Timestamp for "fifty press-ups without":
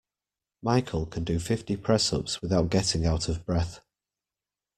1.37-2.71